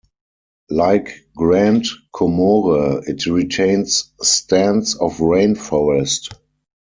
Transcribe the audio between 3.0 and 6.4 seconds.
it retains stands of rain forest.